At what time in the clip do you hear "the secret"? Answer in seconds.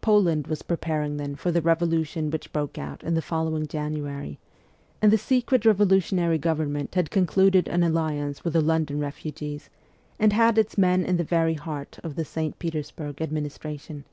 5.12-5.66